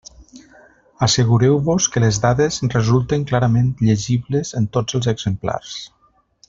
[1.07, 5.81] Assegureu-vos que les dades resulten clarament llegibles en tots els exemplars.